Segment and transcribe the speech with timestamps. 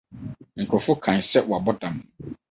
[0.61, 1.95] Nkurɔfo kae sɛ wabɔ dam.